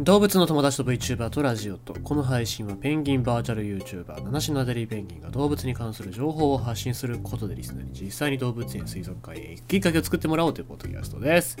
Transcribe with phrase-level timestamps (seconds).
[0.00, 1.94] 動物の友達と VTuber とラジオと。
[1.94, 11.58] この配信はペンギンバーチャル YouTuber 七種のアデリーペンギンが動物に関する情報を発信することでリスナーに実際に動物園水族館へ行くきっかけを作ってもらおうというポッドキャストです。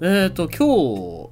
[0.00, 1.30] えっ、ー、と今日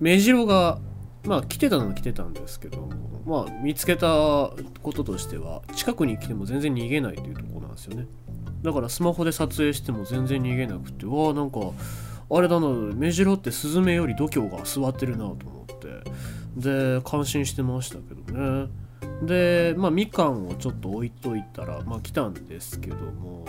[0.00, 0.80] メジロが
[1.24, 2.86] まあ来てたのは来てたんですけど
[3.24, 4.06] まあ見つけた
[4.82, 8.06] こととしては近くに来ても全然逃げないというところなんですよね。
[8.60, 11.60] だからスマホで撮影しても全然逃げなくてわあなんか
[12.28, 15.76] あれだなメジロってスズメより度胸が座ってるなと思って。
[16.56, 18.68] で感心してましたけどね。
[19.22, 23.44] でまあみかんをちょっと置いといたらまあ来たんですけども。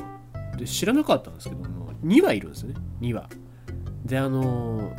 [0.57, 2.73] で知らなかったんですけども2羽いるんですね。
[3.01, 3.29] 2羽
[4.05, 4.91] であの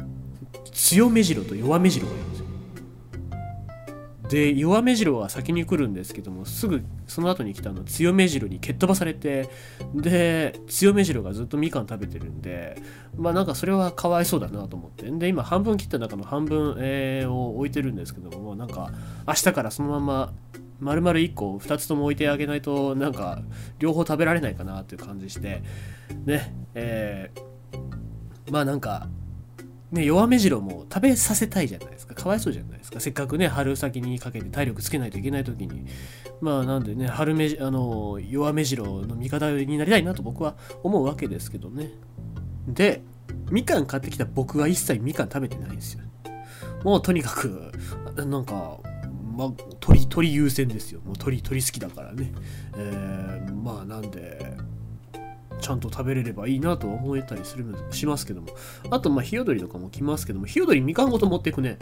[0.73, 2.48] 強メジロと弱メジロがいるんですよ。
[4.29, 9.49] で弱目白は先に来るんですけどもすぐその後に来たの強目白に蹴っ飛ばされて
[9.95, 12.81] で強目白がずっとみかん食べてるんで
[13.17, 15.11] まあなんかそれはかわいそうだなと思って。
[15.11, 18.93] で今半分切った中の半分、えー、を置いてるんですけどもなんか
[19.27, 20.33] 明日からそのまま
[20.81, 23.41] 丸々1個2つとも置いてあげないとなんか
[23.79, 25.63] 両方食べられないかなっていう感じして
[26.25, 29.09] ねえー、まあなんか
[29.91, 32.15] ね、弱目白も食べさせたいじゃないですか。
[32.15, 33.01] かわいそうじゃないですか。
[33.01, 35.87] せっかくね、春先にかけて体力つけないといけない時に。
[36.41, 41.91] まあなんでね、春目、あの、弱目白の味方になりたいなと僕は思うわけですけどね。
[42.67, 43.03] で、
[43.51, 46.05] みかん買ってきた僕は一切みかん食べてないんですよ。
[46.85, 47.73] もうとにかく、
[48.17, 48.79] なんか、
[49.37, 51.01] まあ、鳥、鳥優先ですよ。
[51.01, 52.33] もう鳥、鳥好きだからね。
[52.77, 54.57] えー、まあなんで、
[55.61, 58.49] ちゃんと食べれればいいなとは思えたりするしますけども。
[58.91, 60.47] あとまあヒヨドリとかも来ますけども。
[60.47, 61.79] ヒヨドリみかんごと持っていくね。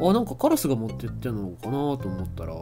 [0.00, 2.54] あなんかカラスが持ってってんのかなと思ったら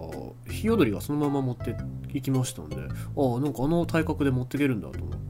[0.51, 1.77] ヒヨドリがそのまま持って
[2.15, 2.77] いきましたんで。
[2.77, 5.27] あなんかあの体格で持っていけるんだと思って。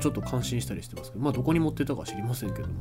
[0.00, 1.24] ちょっと感心したりしてますけど。
[1.24, 2.74] まあどこに持ってたか知りませんけども。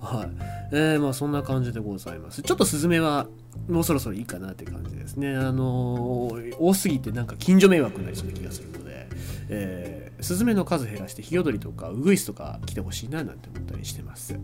[0.00, 0.30] はい。
[0.72, 2.42] えー、まあそんな感じでございます。
[2.42, 3.26] ちょっとスズメは
[3.68, 5.34] もうそろそろいいかなって感じですね。
[5.34, 9.08] あのー、多すぎてなんか近所迷惑になりそうな気がするので。
[9.52, 14.38] えー、スズメの数減らしてヒヨドリとかウグイスとか来てほしいななんて思ったりしてます。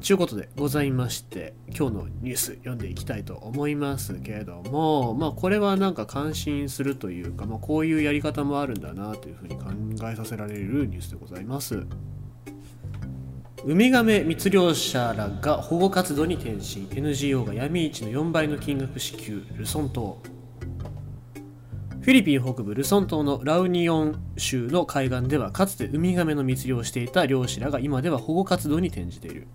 [0.00, 11.84] ちゅうことでございまして今日のニュース読んでいきたいと思いますけれどもまあこれはなんか感心するというか、まあ、こういうやり方もあるんだなというふうに考えさせられるニュースでございます。
[13.62, 20.22] ウミガメ密漁者らが保護活動に転身 NGO が闇市の4倍の金額支給ルソン島
[22.00, 29.46] フィリピン北部ルソン島のラウニオン州の海岸ではかつてウミガメの密漁をしていた漁師らが今では保護活動に転じている。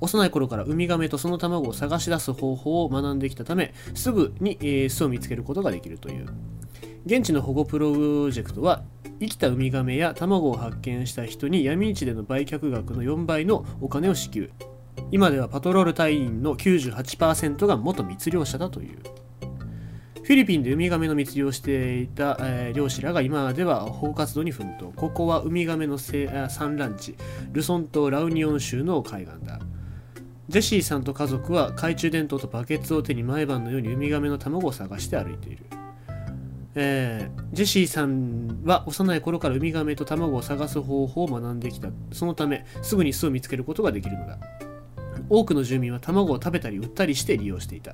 [0.00, 6.26] 幼い頃からウミガメとその卵を探し出す方法を学んできたためすぐに、え、巣を見つけることができるという。
[7.04, 8.82] 現地の保護プロジェクトは
[9.20, 14.50] 生きたウミガメや卵を発見した人に闇市での売却額の4倍のお金を支給。
[15.12, 19.25] 今ではパトロール隊員の98%が元密漁者だという。
[20.26, 24.92] フィリピンでウミガメの密漁をしていた、えー、漁師らが今では保護活動に奮闘。
[24.92, 27.14] ここはウミガメの産卵地、
[27.52, 29.60] ルソン島ラウニオン州の海岸だ。
[30.48, 35.64] ジェシーさんと家族は懐中電灯とバケツを手に毎晩のようにウミガメの卵を探して歩いている。
[36.74, 41.90] えー、ジェシーさんは幼い頃からウミガメと卵を探す方法を学んできた。
[42.10, 44.40] そのため、すぐに巣を見つけることができるのだ。
[45.28, 47.92] 多くの住民は卵を食べたり売ったりして利用していた。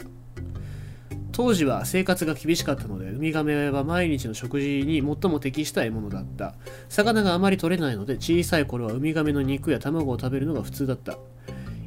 [1.32, 6.54] 当時は生活が厳しかったのでウミガメは毎日の食事に最も適した獲物だった。
[6.88, 11.18] 魚があまり取れないので小さい頃はウミガメの肉や卵を食べるのが普通だった。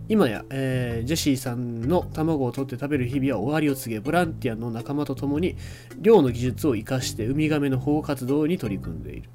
[0.08, 5.56] 今や、えー、ジェシーさんの卵を取って食べる日々は終わりを告げボランティアの仲間と共に
[6.00, 9.30] 漁の技術を生かしてウミガメの保護活動に取り組んでいる。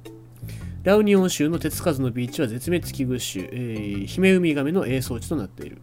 [0.83, 5.77] ラウニオン州の手つかずのビーチは絶滅危惧種、えー、ヒメウミガメの営巣地となっている。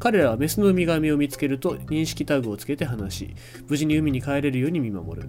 [0.00, 3.34] 彼らはメスのウミガメを見つけると認識タグをつけて話し、
[3.68, 5.28] 無事に海に帰れるように見守る。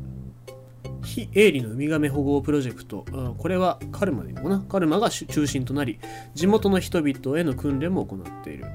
[1.03, 3.05] 非営利のウミガメ保護プロジェクト、
[3.37, 4.61] これはカルマでいいのかな？
[4.61, 5.99] カルマが中心となり、
[6.35, 8.65] 地元の人々への訓練も行っている。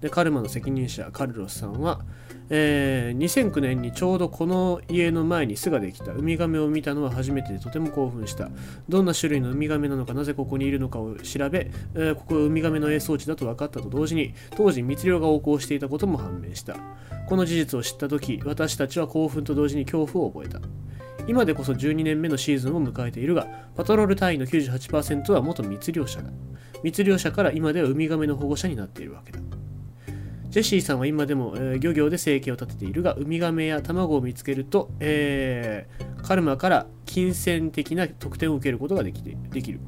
[0.00, 2.02] で、カルマの責任者、カルロスさんは、
[2.54, 6.12] えー、2009年にちょうどこの家の前に巣ができた。
[6.12, 8.50] ウミガメを見たのは初めてでとても興奮した。
[8.90, 16.76] どんな種類のウミガメなのかなぜここにいるのかを調べ、えー、ここはウミガメの営巣地だと分かったと同時に当時密漁が横行していたことも判明した。
[17.26, 20.60] この事実を知った時私たちは興奮と同時に恐怖を覚えた。
[21.26, 26.28] 今でこそ12年目のシーズンを迎えているがパトロール隊員の98%は元密漁者だ。
[26.82, 29.38] 密漁者から今ではウミガメの保護者になっているわけだ。
[30.52, 39.80] ジェシーさんは今でも、えー、漁業で生計を立てているが、ウミガメや卵を見つけると、えー、カルマから金銭的な特典を受けることができできる。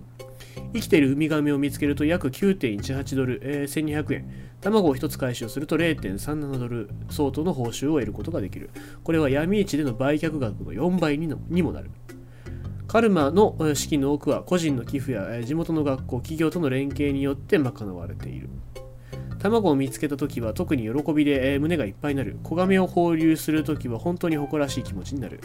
[0.72, 4.30] 生きているウミガメを見つけると約9.18ドル、えー、1200円
[4.62, 8.70] 卵を1つ回収すると0.37ドル相当の報酬を得ることができる
[9.02, 11.90] これは闇市での売却額の4倍ににもなる
[12.88, 18.48] カルマの資金の多くは個人の寄付や地元の学校、企業との連携によって賄われている。
[19.44, 22.38] 卵を見つけた時は特に喜びで胸がいっぱいになる。
[22.42, 25.40] 子亀を放流する時は本当に誇らしい気持ちになる。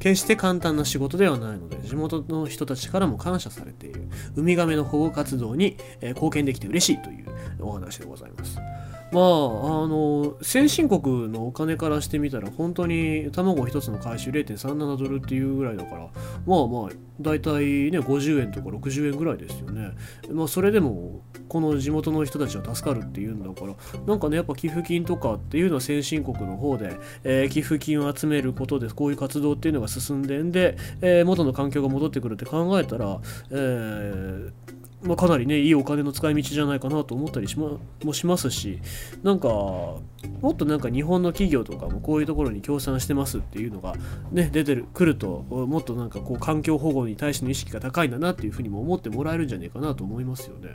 [0.00, 4.08] 決して簡単な仕事ではないので、地元の人たちからも感謝されている。
[4.34, 7.26] ウミガメの保護活動に貢献できて嬉しいという
[7.60, 8.58] お話でございます。
[9.14, 16.08] まあ、あの、先進国のお金からしてみたら、本当に卵1つの回収0.37ドルっていうぐらいだから、
[16.46, 16.90] まあまあ、
[17.20, 19.92] 大体ね、50円とか60円ぐらいですよね。
[20.32, 23.74] まあ、それでも、この地元の人たちは助かるっていうんだから、
[24.04, 33.20] なんかね、やっぱ寄付金とかっていうのは先進国の方で、えー、寄付金を集めることで、こういう活動っていうのが進んでんで、えー、元の環境が戻ってくるって考えたら、
[33.52, 34.63] えー
[35.04, 38.80] まあ、かなりねいいお金の使い道じゃないかなと思ったりしまもしますし
[39.22, 40.00] なんかも
[40.50, 43.94] っとなんか日本の企業とかもこういうところに協賛してますっていうのが
[44.32, 50.70] ね出てるくるともっとなんかこう環境保護に対しての意識が高いんだなっていうふうにも思ってもらえるんじゃないかなと思いますよね。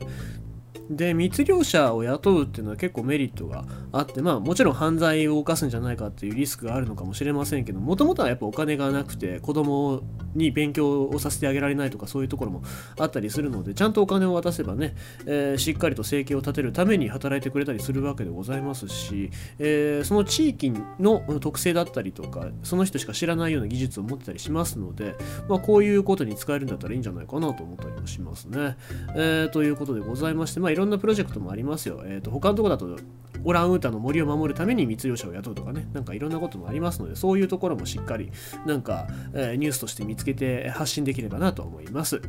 [0.90, 10.02] で密漁者を雇うっていうのは結構メリットがあってまあもちろん犯罪を犯すんじゃないかっていうリスクがあるのかもしれませんけどもともとはやっぱお金がなくて子供
[10.34, 12.64] に勉強をさせてあげられないとかそういうところも
[12.98, 14.96] あったりするのでちゃんとお金を渡せばね、
[15.26, 19.30] えー、しっかりと生計を立てるために働いてくれたりするわけでございますし、
[19.60, 25.16] えー、その地域の特性だったりとかその人しか知らないような技術を持ってたりしますので、
[25.48, 28.78] まあ、こういうことに使えるんだったらいいんじゃないかなと思ったりもしますね。
[29.16, 32.02] えー、ということでございまして、まあろんなプロジェクトもありますよ。
[32.06, 32.98] えっ、ー、と、他のとこだと、
[33.44, 38.32] オランウータンの森を守るために密漁者を雇うとかね、なんかいろんなこともありますので、そういうところもしっかり、
[38.66, 42.22] なんか、えー、ニュースとして見つけて発信できればなと思います。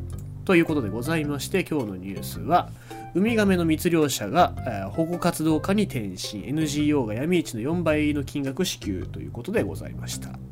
[0.44, 2.70] ということでございまして、今日のニュースは、
[3.14, 10.49] ウミガメの密漁者が、えー、保護活動家に転身、NGO が闇市の4倍の金額支給ということでございました。